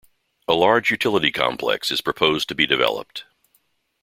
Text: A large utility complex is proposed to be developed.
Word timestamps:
A 0.47 0.53
large 0.55 0.89
utility 0.89 1.31
complex 1.31 1.91
is 1.91 2.01
proposed 2.01 2.47
to 2.47 2.55
be 2.55 2.65
developed. 2.65 3.25